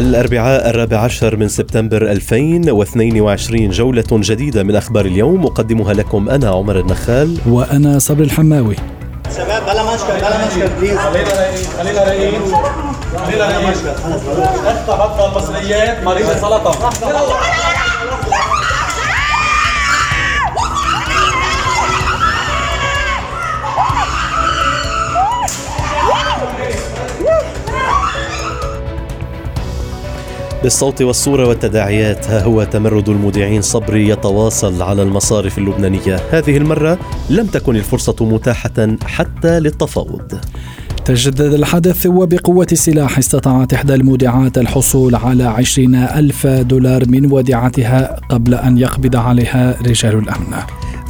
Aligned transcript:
الأربعاء 0.00 0.70
الرابع 0.70 0.98
عشر 0.98 1.36
من 1.36 1.48
سبتمبر 1.48 2.02
2022 2.02 3.70
جولة 3.70 4.04
جديدة 4.12 4.62
من 4.62 4.76
أخبار 4.76 5.04
اليوم 5.04 5.46
أقدمها 5.46 5.94
لكم 5.94 6.28
أنا 6.28 6.50
عمر 6.50 6.78
النخال. 6.80 7.38
وأنا 7.46 7.98
صبري 7.98 8.24
الحماوي. 8.24 8.76
شباب 9.36 9.62
بلا 9.62 9.94
مشكل 9.94 10.16
بلا 10.20 10.46
مشكل 10.46 10.68
بليز 10.80 10.98
خلينا 10.98 11.28
رايقين 11.28 11.64
خلينا 11.78 12.00
رايقين 12.04 12.40
خلينا 13.26 13.44
رايقين 13.46 13.72
افتح 14.66 15.06
بطل 15.06 15.38
المصريات 15.38 16.04
مريض 16.04 16.26
سلطه 16.26 16.90
بالصوت 30.62 31.02
والصورة 31.02 31.48
والتداعيات. 31.48 32.26
ها 32.26 32.42
هو 32.42 32.64
تمرد 32.64 33.08
المذيعين 33.08 33.62
صبري 33.62 34.08
يتواصل 34.08 34.82
على 34.82 35.02
المصارف 35.02 35.58
اللبنانية. 35.58 36.20
هذه 36.30 36.56
المرة 36.56 36.98
لم 37.30 37.46
تكن 37.46 37.76
الفرصة 37.76 38.16
متاحة 38.20 38.96
حتى 39.04 39.60
للتفاوض. 39.60 40.40
تجدد 41.04 41.40
الحدث 41.40 42.06
وبقوة 42.06 42.66
السلاح 42.72 43.18
استطاعت 43.18 43.72
إحدى 43.72 43.94
المودعات 43.94 44.58
الحصول 44.58 45.14
على 45.14 45.44
عشرين 45.44 45.94
ألف 45.94 46.46
دولار 46.46 47.08
من 47.08 47.32
وديعتها 47.32 48.16
قبل 48.28 48.54
أن 48.54 48.78
يقبض 48.78 49.16
عليها 49.16 49.76
رجال 49.86 50.18
الأمن. 50.18 50.56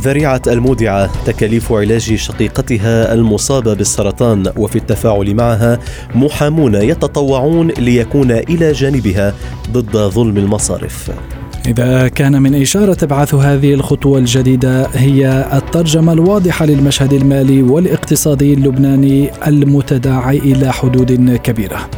ذريعة 0.01 0.43
المودعة 0.47 1.25
تكاليف 1.25 1.73
علاج 1.73 2.15
شقيقتها 2.15 3.15
المصابة 3.15 3.75
بالسرطان 3.75 4.53
وفي 4.57 4.77
التفاعل 4.77 5.35
معها 5.35 5.79
محامون 6.15 6.75
يتطوعون 6.75 7.69
ليكون 7.69 8.31
إلى 8.31 8.73
جانبها 8.73 9.35
ضد 9.73 9.97
ظلم 9.97 10.37
المصارف. 10.37 11.11
إذا 11.67 12.09
كان 12.09 12.43
من 12.43 12.61
إشارة 12.61 12.95
تبعث 12.95 13.35
هذه 13.35 13.75
الخطوة 13.75 14.19
الجديدة 14.19 14.87
هي 14.95 15.49
الترجمة 15.53 16.13
الواضحة 16.13 16.67
للمشهد 16.67 17.13
المالي 17.13 17.63
والاقتصادي 17.63 18.55
اللبناني 18.55 19.31
المتداعي 19.47 20.39
إلى 20.39 20.73
حدود 20.73 21.37
كبيرة. 21.37 21.91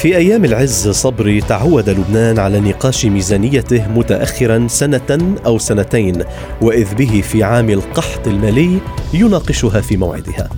في 0.00 0.16
أيام 0.16 0.44
العز 0.44 0.88
صبري 0.88 1.40
تعود 1.40 1.88
لبنان 1.88 2.38
على 2.38 2.60
نقاش 2.60 3.06
ميزانيته 3.06 3.88
متأخرا 3.88 4.66
سنة 4.68 5.36
أو 5.46 5.58
سنتين 5.58 6.22
وإذ 6.62 6.94
به 6.94 7.20
في 7.20 7.42
عام 7.42 7.70
القحط 7.70 8.26
المالي 8.26 8.78
يناقشها 9.14 9.80
في 9.80 9.96
موعدها. 9.96 10.48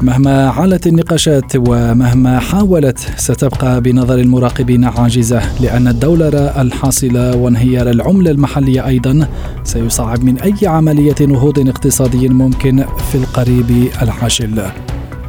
مهما 0.00 0.48
علت 0.48 0.86
النقاشات 0.86 1.52
ومهما 1.56 2.38
حاولت 2.38 2.98
ستبقى 3.16 3.80
بنظر 3.80 4.18
المراقبين 4.18 4.84
عاجزة 4.84 5.60
لأن 5.60 5.88
الدولار 5.88 6.60
الحاصلة 6.60 7.36
وانهيار 7.36 7.90
العملة 7.90 8.30
المحلية 8.30 8.86
أيضا 8.86 9.28
سيصعب 9.64 10.24
من 10.24 10.40
أي 10.40 10.68
عملية 10.68 11.26
نهوض 11.26 11.68
اقتصادي 11.68 12.28
ممكن 12.28 12.84
في 13.12 13.14
القريب 13.14 13.88
العاجل. 14.02 14.62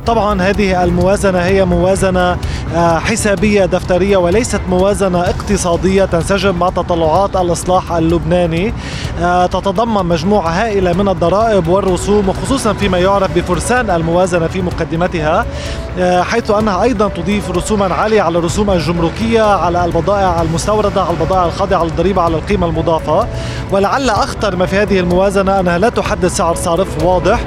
طبعا 0.06 0.42
هذه 0.42 0.84
الموازنة 0.84 1.40
هي 1.40 1.66
موازنة 1.66 2.38
آه، 2.76 3.00
حسابية 3.00 3.66
دفترية 3.66 4.18
وليست 4.18 4.62
موازنة 4.70 5.22
اقتصادية 5.22 6.06
تنسجم 6.06 6.56
مع 6.56 6.70
تطلعات 6.70 7.36
الإصلاح 7.36 7.92
اللبناني. 7.92 8.74
آه، 9.22 9.46
تتضمن 9.46 10.06
مجموعة 10.06 10.50
هائلة 10.50 10.94
من 10.94 11.10
الضرائب 11.10 11.68
والرسوم 11.68 12.30
وخصوصا 12.30 12.74
فيما 12.74 12.98
يعرف 12.98 13.36
بفرسان 13.36 13.90
الموازنة 13.90 14.48
في 14.48 14.62
مقدمتها 14.62 15.46
آه، 16.00 16.22
حيث 16.22 16.52
أنها 16.52 16.84
أيضا 16.84 17.08
تضيف 17.08 17.52
رسوما 17.52 17.94
عالية 17.94 18.22
على 18.22 18.38
الرسوم 18.38 18.70
الجمركية 18.72 19.42
على 19.42 19.86
البضائع 19.86 20.42
المستوردة 20.42 21.02
على 21.02 21.12
البضائع 21.12 21.46
الخاضعة 21.46 21.84
للضريبة 21.84 22.22
على 22.22 22.36
القيمة 22.36 22.68
المضافة. 22.68 23.28
ولعل 23.72 24.10
أخطر 24.10 24.56
ما 24.56 24.66
في 24.66 24.76
هذه 24.76 25.00
الموازنة 25.00 25.60
أنها 25.60 25.78
لا 25.78 25.90
تحدد 25.90 26.28
سعر 26.28 26.56
صارف 26.56 27.04
واضح. 27.04 27.40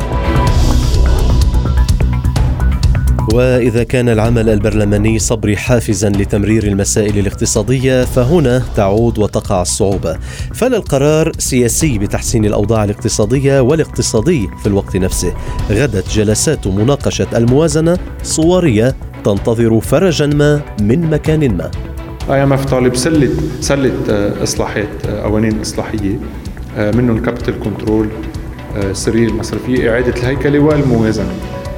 وإذا 3.33 3.85
كان 3.85 4.09
العمل 4.09 4.49
البرلماني 4.49 5.19
صبري 5.19 5.57
حافزا 5.57 6.09
لتمرير 6.09 6.65
المسائل 6.65 7.19
الاقتصادية 7.19 8.05
فهنا 8.05 8.63
تعود 8.77 9.19
وتقع 9.19 9.63
الصعوبة. 9.63 10.19
فلا 10.55 10.77
القرار 10.77 11.33
سياسي 11.39 11.99
بتحسين 11.99 12.45
الأوضاع 12.45 12.85
الاقتصادية 12.85 13.61
والاقتصادي 13.61 14.49
في 14.63 14.67
الوقت 14.67 14.97
نفسه. 14.97 15.35
غدت 15.71 16.09
جلسات 16.11 16.67
مناقشة 16.67 17.27
الموازنة 17.35 17.99
صورية 18.23 18.95
تنتظر 19.25 19.81
فرجا 19.81 20.27
ما 20.27 20.61
من 20.81 21.11
مكان 21.11 21.57
ما. 21.57 21.71
IMF 22.31 22.65
طالب 22.65 22.97
سلة 22.97 23.31
سله 23.61 23.93
آه، 24.11 24.43
اصلاحات 24.43 25.07
آه، 25.07 25.23
قوانين 25.23 25.61
إصلاحية 25.61 26.19
آه، 26.77 26.91
منهم 26.91 27.23
capital 27.23 27.61
control 27.61 28.09
السريه 28.77 29.29
المصرفيه 29.29 29.91
إعادة 29.91 30.15
الهيكلة 30.17 30.59
والموازنة. 30.59 31.35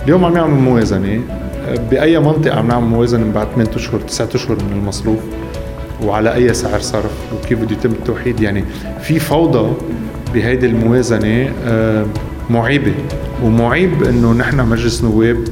اليوم 0.06 0.24
عم 0.24 0.34
نعمل 0.34 0.54
موازنة. 0.54 1.20
بأي 1.90 2.18
منطقة 2.18 2.54
عم 2.54 2.68
نعمل 2.68 2.86
موازنة 2.86 3.32
بعد 3.32 3.46
8 3.54 3.70
أشهر 3.76 4.00
9 4.00 4.28
أشهر 4.34 4.56
من 4.56 4.72
المصروف؟ 4.72 5.18
وعلى 6.02 6.34
أي 6.34 6.54
سعر 6.54 6.80
صرف؟ 6.80 7.10
وكيف 7.34 7.58
بده 7.58 7.72
يتم 7.72 7.90
التوحيد؟ 7.90 8.40
يعني 8.40 8.64
في 9.00 9.18
فوضى 9.18 9.72
بهيدي 10.34 10.66
الموازنة 10.66 11.52
آه، 11.66 12.06
معيبة. 12.50 12.94
ومعيب 13.44 14.02
إنه 14.02 14.32
نحن 14.32 14.60
مجلس 14.60 15.04
نواب 15.04 15.44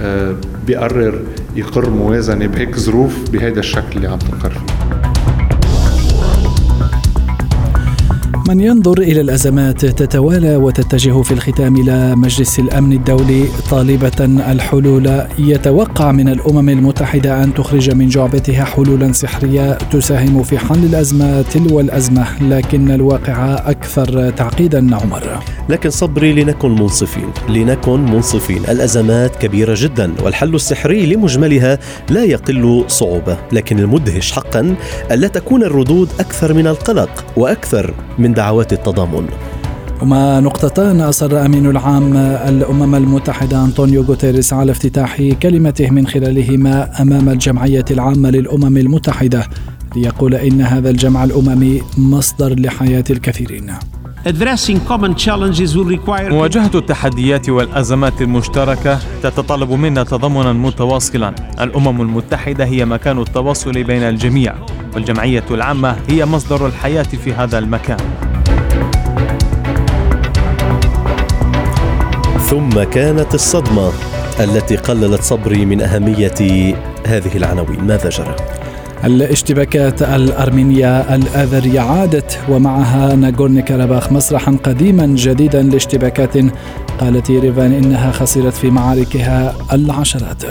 آه، 0.00 0.34
بيقرر 0.66 1.20
يقر 1.56 1.90
موازنة 1.90 2.46
بهيك 2.46 2.76
ظروف 2.76 3.30
بهيدا 3.30 3.60
الشكل 3.60 3.96
اللي 3.96 4.08
عم 4.08 4.18
تنقر 4.18 4.50
فيه. 4.50 4.77
من 8.48 8.60
ينظر 8.60 8.98
إلى 8.98 9.20
الأزمات 9.20 9.86
تتوالى 9.86 10.56
وتتجه 10.56 11.22
في 11.22 11.32
الختام 11.32 11.76
إلى 11.76 12.16
مجلس 12.16 12.58
الأمن 12.58 12.92
الدولي 12.92 13.48
طالبة 13.70 14.24
الحلول. 14.24 15.22
يتوقع 15.38 16.12
من 16.12 16.28
الأمم 16.28 16.68
المتحدة 16.68 17.44
أن 17.44 17.54
تخرج 17.54 17.90
من 17.90 18.08
جعبتها 18.08 18.64
حلولا 18.64 19.12
سحرية 19.12 19.74
تساهم 19.74 20.42
في 20.42 20.58
حل 20.58 20.84
الأزمة 20.84 21.42
تلو 21.42 21.80
الأزمة 21.80 22.42
لكن 22.42 22.90
الواقع 22.90 23.54
أكثر 23.54 24.30
تعقيدا 24.30 24.96
عمر. 24.96 25.22
لكن 25.68 25.90
صبري 25.90 26.32
لنكن 26.32 26.70
منصفين. 26.70 27.28
لنكن 27.48 28.00
منصفين. 28.00 28.62
الأزمات 28.68 29.36
كبيرة 29.36 29.74
جدا 29.76 30.12
والحل 30.22 30.54
السحري 30.54 31.06
لمجملها 31.06 31.78
لا 32.10 32.24
يقل 32.24 32.84
صعوبة 32.88 33.36
لكن 33.52 33.78
المدهش 33.78 34.32
حقا 34.32 34.76
ألا 35.10 35.28
تكون 35.28 35.62
الردود 35.62 36.08
أكثر 36.20 36.54
من 36.54 36.66
القلق 36.66 37.24
وأكثر 37.36 37.94
من 38.18 38.37
دعوات 38.38 38.72
التضامن. 38.72 39.26
هما 40.02 40.40
نقطتان 40.40 41.00
أصر 41.00 41.44
أمين 41.46 41.66
العام 41.66 42.16
الأمم 42.52 42.94
المتحدة 42.94 43.64
أنطونيو 43.64 44.02
غوتيريس 44.02 44.52
على 44.52 44.72
افتتاح 44.72 45.22
كلمته 45.42 45.90
من 45.90 46.06
خلالهما 46.06 47.02
أمام 47.02 47.28
الجمعية 47.28 47.84
العامة 47.90 48.30
للأمم 48.30 48.76
المتحدة 48.76 49.46
ليقول 49.96 50.34
إن 50.34 50.60
هذا 50.60 50.90
الجمع 50.90 51.24
الأممي 51.24 51.82
مصدر 51.98 52.60
لحياة 52.60 53.04
الكثيرين. 53.10 53.72
مواجهة 56.12 56.70
التحديات 56.74 57.48
والأزمات 57.48 58.22
المشتركة 58.22 58.98
تتطلب 59.22 59.70
منا 59.70 60.02
تضامنا 60.02 60.52
متواصلا. 60.52 61.34
الأمم 61.60 62.00
المتحدة 62.00 62.64
هي 62.64 62.84
مكان 62.84 63.18
التواصل 63.18 63.72
بين 63.72 64.02
الجميع 64.02 64.54
والجمعية 64.94 65.44
العامة 65.50 65.96
هي 66.08 66.26
مصدر 66.26 66.66
الحياة 66.66 67.02
في 67.02 67.32
هذا 67.32 67.58
المكان. 67.58 68.27
ثم 72.50 72.82
كانت 72.82 73.34
الصدمة 73.34 73.92
التي 74.40 74.76
قللت 74.76 75.22
صبري 75.22 75.64
من 75.64 75.80
أهمية 75.80 76.34
هذه 77.06 77.36
العناوين 77.36 77.84
ماذا 77.84 78.08
جرى؟ 78.08 78.36
الاشتباكات 79.04 80.02
الأرمينية 80.02 81.14
الآذرية 81.14 81.80
عادت 81.80 82.38
ومعها 82.48 83.14
ناغورني 83.14 83.62
كاراباخ 83.62 84.12
مسرحا 84.12 84.56
قديما 84.64 85.06
جديدا 85.06 85.62
لاشتباكات 85.62 86.36
قالت 87.00 87.30
يريفان 87.30 87.72
إنها 87.72 88.12
خسرت 88.12 88.54
في 88.54 88.70
معاركها 88.70 89.54
العشرات 89.72 90.42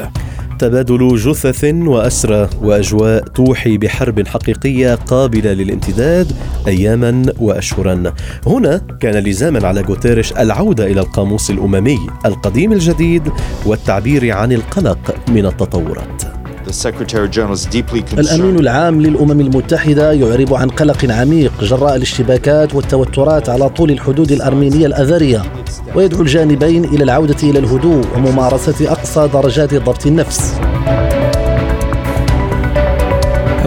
تبادل 0.60 1.16
جثث 1.16 1.64
وأسرى 1.64 2.50
وأجواء 2.62 3.24
توحي 3.24 3.78
بحرب 3.78 4.28
حقيقية 4.28 4.96
قابلة 4.96 5.54
للامتداد 5.54 6.32
أياما 6.68 7.34
وأشهرا. 7.40 8.14
هنا 8.48 8.82
كان 9.00 9.24
لزاما 9.24 9.68
على 9.68 9.82
غوتيريش 9.82 10.32
العودة 10.32 10.86
إلى 10.86 11.02
القاموس 11.02 11.50
الأممي 11.50 12.00
القديم 12.26 12.74
الجديد 12.74 13.24
والتعبير 13.66 14.32
عن 14.32 14.52
القلق 14.52 15.16
من 15.30 15.46
التطورات. 15.46 16.37
الأمين 18.20 18.60
العام 18.60 19.02
للأمم 19.02 19.42
المتحدة 19.42 20.12
يعرب 20.12 20.54
عن 20.54 20.70
قلق 20.70 21.12
عميق 21.12 21.52
جراء 21.62 21.96
الاشتباكات 21.96 22.76
والتوترات 22.76 23.50
على 23.50 23.70
طول 23.70 23.92
الحدود 23.92 24.32
الأرمينية 24.32 24.86
الأذرية 24.86 25.42
ويدعو 25.96 26.22
الجانبين 26.22 26.86
إلى 26.86 27.04
العودة 27.04 27.38
إلى 27.44 27.60
الهدوء 27.60 28.06
وممارسة 28.16 28.92
أقصى 28.92 29.30
درجات 29.34 29.74
ضبط 29.74 30.06
النفس. 30.06 30.54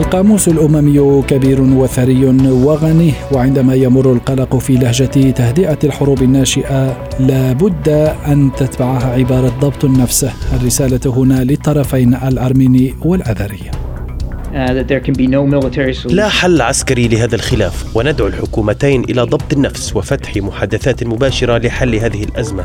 القاموس 0.00 0.49
الأممي 0.49 1.23
كبير 1.29 1.61
وثري 1.61 2.25
وغني. 2.50 3.12
وعندما 3.32 3.75
يمر 3.75 4.12
القلق 4.12 4.56
في 4.56 4.75
لهجة 4.75 5.31
تهدئة 5.31 5.79
الحروب 5.85 6.23
الناشئة 6.23 7.08
لابد 7.20 7.88
أن 8.26 8.50
تتبعها 8.56 9.12
عبارة 9.12 9.52
ضبط 9.61 9.85
النفس. 9.85 10.26
الرسالة 10.52 11.00
هنا 11.06 11.44
للطرفين 11.44 12.14
الأرميني 12.14 12.94
والأذري. 13.00 13.70
Uh, 14.50 16.12
لا 16.12 16.29
حل 16.29 16.61
عسكري 16.62 17.08
لهذا 17.08 17.35
الخلاف. 17.35 17.96
وندعو 17.96 18.26
الحكومتين 18.26 19.05
إلى 19.05 19.23
ضبط 19.23 19.53
النفس 19.53 19.96
وفتح 19.96 20.37
محادثات 20.37 21.05
مباشرة 21.05 21.58
لحل 21.58 21.94
هذه 21.94 22.25
الأزمة. 22.25 22.64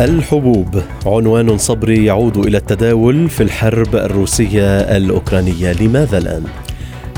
الحبوب. 0.00 0.82
عنوان 1.06 1.58
صبري 1.58 2.04
يعود 2.04 2.36
إلى 2.36 2.56
التداول 2.56 3.28
في 3.28 3.42
الحرب 3.42 3.96
الروسية 3.96 4.66
الأوكرانية. 4.78 5.72
لماذا 5.72 6.18
الآن؟ 6.18 6.42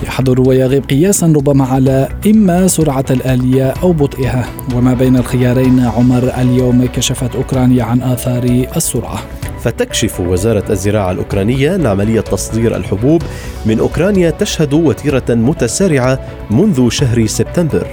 يحضر 0.07 0.49
ويغيب 0.49 0.85
قياسا 0.85 1.27
ربما 1.27 1.65
على 1.65 2.09
إما 2.27 2.67
سرعة 2.67 3.05
الآلية 3.11 3.75
أو 3.83 3.93
بطئها. 3.93 4.45
وما 4.75 4.95
بين 4.95 5.17
الخيارين 5.17 5.81
عمر 5.81 6.33
اليوم 6.39 6.87
كشفت 6.87 7.37
أوكرانيا 7.37 7.85
عن 7.85 8.03
آثار 8.03 8.67
السرعة. 8.77 9.19
فتكشف 9.61 10.21
وزارة 10.21 10.73
الزراعة 10.73 11.11
الأوكرانية 11.11 11.75
أن 11.75 11.87
عملية 11.87 12.21
تصدير 12.21 12.77
الحبوب 12.77 13.23
من 13.67 13.79
أوكرانيا 13.79 14.31
تشهد 14.31 14.75
وتيرة 14.75 15.25
متسارعة 15.29 16.21
منذ 16.51 16.89
شهر 16.89 17.27
سبتمبر. 17.27 17.87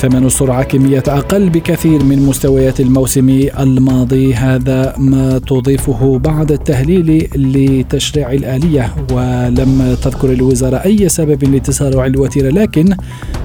ثمن 0.00 0.26
السرعة 0.26 0.62
كمية 0.62 1.02
أقل 1.08 1.48
بكثير 1.50 2.04
من 2.04 2.26
مستويات 2.26 2.80
الموسم 2.80 3.28
الماضي. 3.58 4.34
هذا 4.34 4.94
ما 4.98 5.38
تضيفه 5.38 6.18
بعد 6.18 6.52
التهليل 6.52 7.28
لتشريع 7.36 8.32
الآلية. 8.32 8.94
ولم 9.12 9.96
تذكر 10.02 10.32
الوزارة 10.32 10.76
أي 10.76 11.08
سبب 11.08 11.44
لتسارع 11.44 12.06
الوتيرة 12.06 12.50
لكن 12.50 12.96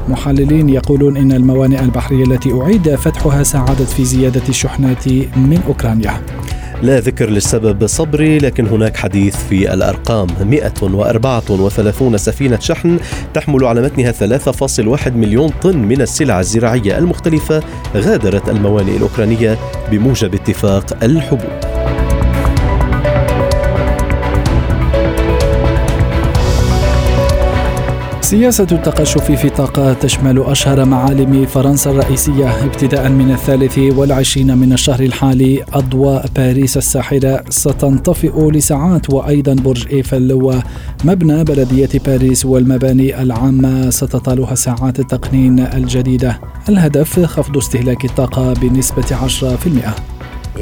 محللين 0.10 0.70
يقولون 0.70 1.18
إن 1.18 1.32
الموانئ 1.32 1.80
البحرية 1.80 2.24
التي 2.24 2.54
أعيد 2.54 2.96
فتحها 2.96 3.44
ساعدت 3.44 3.90
في 3.90 4.06
زيادة 4.06 4.44
الشحنات 4.50 5.08
من 5.38 5.60
أوكرانيا. 5.68 6.22
لا 6.86 7.00
ذكر 7.00 7.30
للسبب 7.30 7.86
صبري 7.86 8.38
لكن 8.38 8.68
هناك 8.68 8.98
حديث 8.98 9.36
في 9.36 9.74
الأرقام. 9.74 10.28
134 10.42 12.18
سفينة 12.18 12.60
شحن 12.60 13.00
تحمل 13.34 13.66
على 13.66 13.82
متنها 13.82 14.12
3.1 14.12 15.08
مليون 15.08 15.50
طن 15.50 15.78
من 15.78 16.02
السلع 16.02 16.40
الزراعية 16.40 16.98
المختلفة 16.98 17.64
غادرت 17.96 18.50
الموانئ 18.50 18.98
الأوكرانية 18.98 19.58
بموجب 19.92 20.34
اتفاق 20.34 21.04
الحبوب. 21.04 21.75
سياسة 28.36 28.68
التقشف 28.72 29.32
في 29.32 29.50
طاقة 29.50 29.94
تشمل 29.94 30.40
أشهر 30.40 30.86
معالم 30.86 31.46
فرنسا 31.46 31.92
الرئيسية 31.92 32.66
ابتداء 32.66 33.10
من 33.10 33.32
الثالث 33.32 33.78
والعشرين 33.78 34.58
من 34.58 34.74
الشهر 34.74 35.00
الحالي 35.00 35.64
أضواء 35.74 36.26
باريس 36.36 36.78
الساحرة 36.78 37.44
ستنطفئ 37.50 38.52
لساعات 38.52 39.10
وأيضا 39.10 39.54
برج 39.54 39.88
إيفل 39.94 40.34
ومبنى 40.34 41.44
بلدية 41.44 41.90
باريس 42.06 42.46
والمباني 42.46 43.22
العامة 43.22 43.90
ستطالها 43.90 44.56
ساعات 44.56 45.00
التقنين 45.00 45.60
الجديدة. 45.60 46.40
الهدف 46.70 47.20
خفض 47.20 47.58
استهلاك 47.58 48.06
الطاقة 48.06 48.54
بنسبة 48.54 49.16
10% 49.16 50.60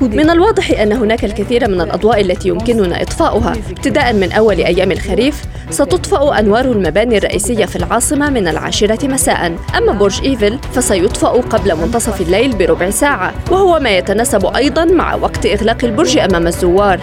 من 0.00 0.30
الواضح 0.30 0.80
أن 0.80 0.92
هناك 0.92 1.24
الكثير 1.24 1.68
من 1.68 1.80
الأضواء 1.80 2.20
التي 2.20 2.48
يمكننا 2.48 3.02
إطفاؤها. 3.02 3.52
ابتداء 3.70 4.12
من 4.12 4.32
أول 4.32 4.56
أيام 4.56 4.92
الخريف 4.92 5.42
ستطفأ 5.70 6.38
أنوار 6.38 6.64
المباني 6.64 7.18
الرئيسية 7.18 7.64
في 7.64 7.76
العاصمة 7.76 8.30
من 8.30 8.48
العاشرة 8.48 9.06
مساء. 9.06 9.56
أما 9.78 9.92
برج 9.92 10.24
إيفل 10.24 10.58
فسيطفأ 10.74 11.28
قبل 11.28 11.76
منتصف 11.76 12.20
الليل 12.20 12.56
بربع 12.56 12.90
ساعة 12.90 13.34
وهو 13.50 13.78
ما 13.78 13.90
يتناسب 13.90 14.46
أيضا 14.46 14.84
مع 14.84 15.14
وقت 15.14 15.46
إغلاق 15.46 15.84
البرج 15.84 16.18
أمام 16.18 16.46
الزوار. 16.46 17.00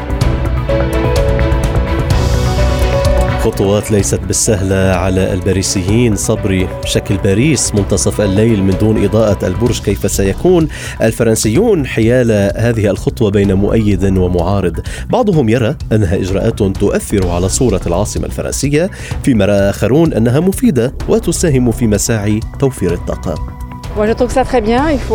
خطوات 3.45 3.91
ليست 3.91 4.19
بالسهلة 4.19 4.75
على 4.75 5.33
الباريسيين. 5.33 6.15
صبري 6.15 6.67
شكل 6.85 7.17
باريس 7.17 7.75
منتصف 7.75 8.21
الليل 8.21 8.63
من 8.63 8.77
دون 8.77 9.03
إضاءة 9.03 9.47
البرج 9.47 9.81
كيف 9.81 10.11
سيكون؟ 10.11 10.67
الفرنسيون 11.01 11.85
حيال 11.85 12.31
هذه 12.57 12.89
الخطوة 12.89 13.31
بين 13.31 13.53
مؤيد 13.53 14.17
ومعارض. 14.17 14.79
بعضهم 15.09 15.49
يرى 15.49 15.75
أنها 15.91 16.15
إجراءات 16.15 16.63
تؤثر 16.63 17.27
على 17.27 17.49
صورة 17.49 17.81
العاصمة 17.87 18.25
الفرنسية 18.25 18.91
فيما 19.23 19.45
رأى 19.45 19.69
آخرون 19.69 20.13
أنها 20.13 20.39
مفيدة 20.39 20.93
وتساهم 21.09 21.71
في 21.71 21.87
مساعي 21.87 22.39
توفير 22.59 22.93
الطاقة. 22.93 23.64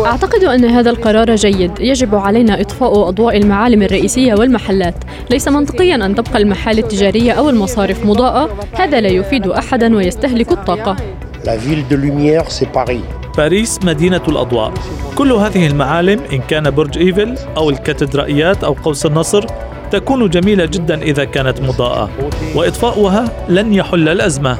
أعتقد 0.05 0.43
أن 0.43 0.65
هذا 0.65 0.89
القرار 0.89 1.35
جيد. 1.35 1.71
يجب 1.79 2.15
علينا 2.15 2.61
إطفاء 2.61 3.09
أضواء 3.09 3.37
المعالم 3.37 3.81
الرئيسية 3.83 4.33
والمحلات. 4.33 4.95
ليس 5.29 5.47
منطقيا 5.47 5.95
أن 5.95 6.15
تبقى 6.15 6.41
المحال 6.41 6.79
التجارية 6.79 7.31
أو 7.31 7.49
المصارف 7.49 8.05
مضاءة. 8.05 8.49
هذا 8.73 9.01
لا 9.01 9.09
يفيد 9.09 9.47
أحدا 9.47 9.95
ويستهلك 9.95 10.51
الطاقة. 10.51 10.95
باريس 13.37 13.79
مدينة 13.83 14.21
الأضواء. 14.27 14.73
كل 15.15 15.31
هذه 15.31 15.67
المعالم 15.67 16.19
إن 16.33 16.39
كان 16.47 16.71
برج 16.71 16.97
إيفل 16.97 17.35
أو 17.57 17.69
الكاتدرائيات 17.69 18.63
أو 18.63 18.73
قوس 18.73 19.05
النصر 19.05 19.45
تكون 19.91 20.29
جميلة 20.29 20.65
جدا 20.65 21.01
إذا 21.01 21.23
كانت 21.23 21.61
مضاءة. 21.61 22.09
وإطفاؤها 22.55 23.31
لن 23.49 23.73
يحل 23.73 24.09
الأزمة. 24.09 24.57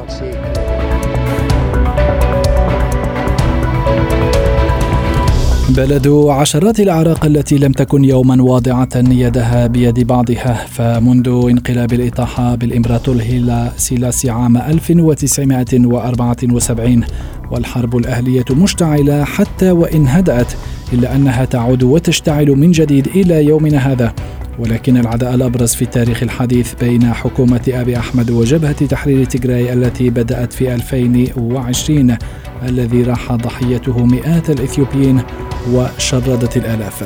بلد 5.77 6.07
عشرات 6.07 6.79
الأعراق 6.79 7.25
التي 7.25 7.57
لم 7.57 7.71
تكن 7.71 8.05
يوما 8.05 8.43
واضعة 8.43 8.89
يدها 8.95 9.67
بيد 9.67 9.99
بعضها 9.99 10.65
فمنذ 10.67 11.27
انقلاب 11.27 11.93
الإطاحة 11.93 12.55
بالإمبراطور 12.55 13.21
هيلا 13.21 13.71
سيلاسي 13.77 14.29
عام 14.29 14.57
1974 14.57 17.03
والحرب 17.51 17.97
الأهلية 17.97 18.45
مشتعلة 18.51 19.23
حتى 19.23 19.71
وإن 19.71 20.07
هدأت 20.07 20.53
إلا 20.93 21.15
أنها 21.15 21.45
تعود 21.45 21.83
وتشتعل 21.83 22.47
من 22.47 22.71
جديد 22.71 23.07
إلى 23.07 23.45
يومنا 23.45 23.77
هذا. 23.77 24.13
ولكن 24.59 24.97
العداء 24.97 25.35
الأبرز 25.35 25.73
في 25.73 25.81
التاريخ 25.81 26.23
الحديث 26.23 26.73
بين 26.81 27.13
حكومة 27.13 27.61
أبي 27.67 27.97
أحمد 27.97 28.31
وجبهة 28.31 28.85
تحرير 28.85 29.25
تجراي 29.25 29.73
التي 29.73 30.09
بدأت 30.09 30.53
في 30.53 30.73
2020 30.73 32.17
الذي 32.63 33.03
راح 33.03 33.31
ضحيته 33.31 34.05
مئات 34.05 34.49
الإثيوبيين 34.49 35.21
وشردت 35.69 36.57
الآلاف. 36.57 37.03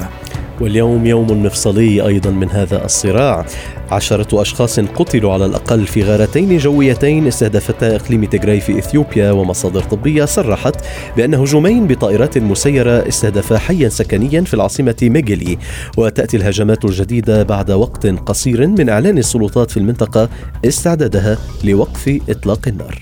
واليوم 0.62 1.05
يوم 1.05 1.43
مفصلي 1.45 2.07
أيضا 2.07 2.29
من 2.29 2.50
هذا 2.50 2.85
الصراع. 2.85 3.45
عشرة 3.91 4.41
أشخاص 4.41 4.79
قتلوا 4.79 5.33
على 5.33 5.45
الأقل 5.45 5.88
في 5.88 6.03
غارتين 6.03 6.57
جويتين 6.57 7.27
استهدفتا 7.27 7.95
إقليم 7.95 8.25
تجراي 8.25 8.59
في 8.59 8.79
إثيوبيا 8.79 9.31
ومصادر 9.31 9.83
طبية 9.83 10.25
صرحت 10.25 10.75
بأن 11.17 11.33
هجومين 11.33 11.88
بطائرات 11.88 12.38
مسيرة 12.38 13.07
استهدفا 13.07 13.57
حيا 13.57 13.89
سكنيا 13.89 14.41
في 14.41 14.53
العاصمة 14.53 14.95
ميجلي 15.01 15.57
وتأتي 15.97 16.38
الهجمات 16.38 16.85
الجديدة 16.85 17.43
بعد 17.43 17.71
وقت 17.71 18.07
قصير 18.07 18.67
من 18.67 18.89
إعلان 18.89 19.17
السلطات 19.17 19.71
في 19.71 19.77
المنطقة 19.77 20.29
استعدادها 20.65 21.38
لوقف 21.63 22.19
إطلاق 22.29 22.67
النار. 22.67 23.00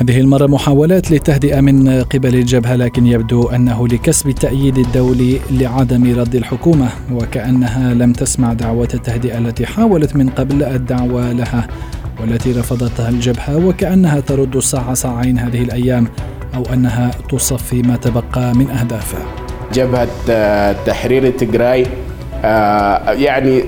هذه 0.00 0.20
المرة 0.20 0.46
محاولات 0.46 1.10
للتهدئة 1.10 1.60
من 1.60 2.02
قبل 2.02 2.34
الجبهة 2.34 2.76
لكن 2.76 3.06
يبدو 3.06 3.48
أنه 3.48 3.88
لكسب 3.88 4.28
التأييد 4.28 4.78
الدولي 4.78 5.40
لعدم 5.50 6.20
رد 6.20 6.34
الحكومة 6.34 6.88
وكأنها 7.12 7.94
لم 7.94 8.12
تسمع 8.12 8.52
دعوة 8.52 8.88
التهدئة 8.94 9.38
التي 9.38 9.66
حاولت 9.66 10.16
من 10.16 10.28
قبل 10.28 10.62
الدعوة 10.62 11.32
لها 11.32 11.68
والتي 12.20 12.52
رفضتها 12.52 13.08
الجبهة 13.08 13.66
وكأنها 13.66 14.20
ترد 14.20 14.56
الساعة 14.56 14.94
ساعين 14.94 15.38
هذه 15.38 15.62
الأيام 15.62 16.06
أو 16.54 16.62
أنها 16.72 17.10
تصفي 17.30 17.82
ما 17.82 17.96
تبقى 17.96 18.54
من 18.54 18.70
أهدافها. 18.70 19.26
جبهة 19.74 20.72
تحرير 20.72 21.30
تجراي 21.30 21.86
آه، 22.44 23.12
يعني 23.12 23.62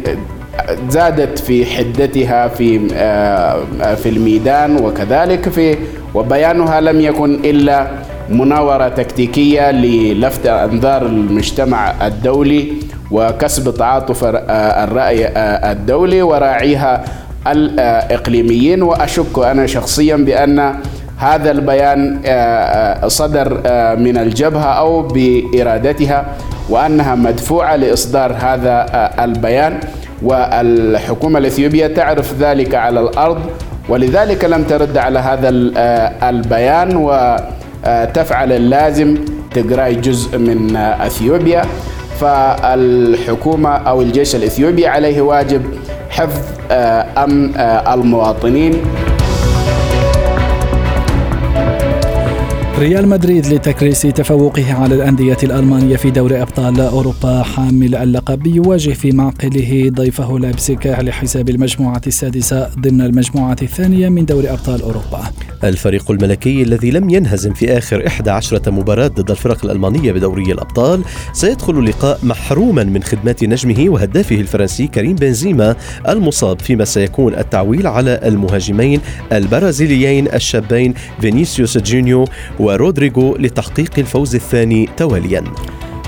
زادت 0.89 1.39
في 1.39 1.67
حدتها 1.67 2.49
في 2.49 2.89
آه، 2.95 3.95
في 3.95 4.09
الميدان 4.09 4.77
وكذلك 4.77 5.49
في 5.49 5.77
وبيانها 6.15 6.81
لم 6.81 7.01
يكن 7.01 7.35
إلا 7.45 7.87
مناورة 8.29 8.89
تكتيكية 8.89 9.71
للفت 9.71 10.47
انظار 10.47 11.07
المجتمع 11.07 12.07
الدولي 12.07 12.73
وكسب 13.11 13.75
تعاطف 13.75 14.25
الرأي 14.25 15.27
الدولي 15.73 16.23
وراعيها 16.23 17.05
الإقليميين. 17.47 18.83
وأشك 18.83 19.39
أنا 19.39 19.67
شخصيا 19.67 20.17
بأن 20.17 20.75
هذا 21.19 21.51
البيان 21.51 22.21
صدر 23.09 23.49
من 23.99 24.17
الجبهة 24.17 24.65
أو 24.73 25.03
بإرادتها 25.03 26.25
وأنها 26.69 27.15
مدفوعة 27.15 27.77
لإصدار 27.77 28.33
هذا 28.33 28.87
البيان. 29.25 29.81
والحكومة 30.25 31.39
الإثيوبية 31.39 31.87
تعرف 31.87 32.35
ذلك 32.41 32.75
على 32.75 33.01
الأرض 33.01 33.41
ولذلك 33.89 34.45
لم 34.45 34.65
ترد 34.65 34.99
على 34.99 35.19
هذا 35.19 35.49
آه، 35.77 36.31
البيان 36.31 36.97
وتفعل 36.97 38.53
اللازم 38.53 39.17
تجراي 39.55 39.95
جزء 39.95 40.39
من 40.39 40.77
إثيوبيا. 40.77 41.63
فالحكومة 42.21 43.71
أو 43.71 44.03
الجيش 44.03 44.37
الإثيوبي 44.37 44.87
عليه 44.87 45.21
واجب 45.21 45.63
حفظ 46.11 46.41
آه، 46.71 47.07
آه، 47.57 47.95
المواطنين. 47.95 48.75
ريال 52.83 53.09
مدريد 53.09 53.47
لتكريس 53.47 54.03
تفوقه 54.03 54.75
على 54.75 54.95
الأندية 54.95 55.37
الألمانية 55.43 55.97
في 55.97 56.11
دوري 56.11 56.43
أبطال 56.43 56.81
أوروبا. 56.81 57.43
حامل 57.43 57.95
اللقب 57.95 58.47
يواجه 58.47 58.91
في 58.91 59.13
معقله 59.13 59.91
ضيفه 59.95 60.39
لايبسيك 60.39 60.87
لحساب 60.87 61.49
المجموعة 61.49 62.01
السادسة 62.07 62.71
ضمن 62.81 63.01
المجموعة 63.01 63.57
الثانية 63.63 64.09
من 64.09 64.25
دوري 64.25 64.51
أبطال 64.51 64.83
أوروبا. 64.83 65.23
الفريق 65.65 66.11
الملكي 66.11 66.63
الذي 66.63 66.91
لم 66.91 67.11
ينهزم 67.11 67.53
في 67.53 67.79
آخر 67.79 68.07
11 68.07 68.61
مباراة 68.71 69.07
ضد 69.07 69.31
الفرق 69.31 69.65
الألمانية 69.65 70.13
بدوري 70.13 70.53
الأبطال 70.53 71.05
سيدخل 71.33 71.79
اللقاء 71.79 72.19
محروما 72.23 72.85
من 72.85 73.03
خدمات 73.03 73.45
نجمه 73.45 73.85
وهدافه 73.89 74.37
الفرنسي 74.37 74.87
كريم 74.87 75.15
بنزيما 75.15 75.77
المصاب 76.09 76.61
فيما 76.61 76.85
سيكون 76.85 77.35
التعويل 77.35 77.87
على 77.87 78.21
المهاجمين 78.25 79.01
البرازيليين 79.33 80.29
الشابين 80.35 80.95
فينيسيوس 81.21 81.79
جونيور 81.79 82.25
ورودريغو 82.73 83.37
لتحقيق 83.37 83.91
الفوز 83.99 84.35
الثاني 84.35 84.89
تواليا. 84.97 85.45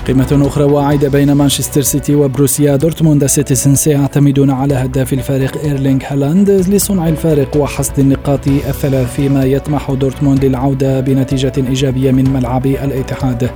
قمة 0.07 0.47
أخرى 0.47 0.63
واعدة 0.63 1.09
بين 1.09 1.31
مانشستر 1.31 1.81
سيتي 1.81 2.15
وبروسيا 2.15 2.75
دورتموند 2.75 3.23
السيتيزن 3.23 3.75
سيعتمدون 3.75 4.49
على 4.49 4.75
هداف 4.75 5.13
الفريق 5.13 5.57
إيرلينغ 5.63 5.99
هالاند 6.07 6.49
لصنع 6.49 7.07
الفارق 7.07 7.57
وحصد 7.57 7.99
النقاط 7.99 8.47
الثلاث 8.47 9.15
فيما 9.15 9.45
يطمح 9.45 9.91
دورتموند 9.91 10.45
للعودة 10.45 10.99
بنتيجة 10.99 11.53
إيجابية 11.57 12.11
من 12.11 12.29
ملعب 12.29 12.65
الاتحاد. 12.65 13.49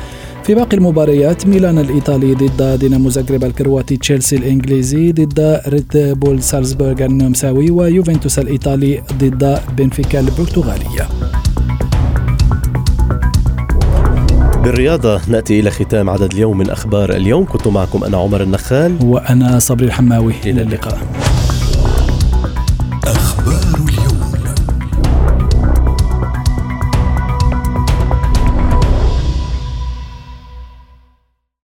في 0.43 0.55
باقي 0.55 0.77
المباريات 0.77 1.47
ميلان 1.47 1.79
الإيطالي 1.79 2.33
ضد 2.33 2.79
دينامو 2.79 3.09
زغرب 3.09 3.43
الكرواتي 3.43 3.97
تشيلسي 3.97 4.35
الإنجليزي 4.35 5.11
ضد 5.11 5.61
ريد 5.67 6.19
بول 6.19 6.43
سالزبورغ 6.43 7.05
النمساوي 7.05 7.71
ويوفنتوس 7.71 8.39
الإيطالي 8.39 9.01
ضد 9.19 9.59
بنفيكا 9.77 10.19
البرتغالي 10.19 10.85
بالرياضة 14.63 15.21
نأتي 15.27 15.59
إلى 15.59 15.71
ختام 15.71 16.09
عدد 16.09 16.33
اليوم 16.33 16.57
من 16.57 16.69
أخبار 16.69 17.09
اليوم. 17.09 17.45
كنت 17.45 17.67
معكم 17.67 18.03
أنا 18.03 18.17
عمر 18.17 18.43
النخال. 18.43 18.97
وأنا 19.03 19.59
صبري 19.59 19.85
الحماوي. 19.85 20.33
إلى 20.45 20.61
اللقاء. 20.61 20.99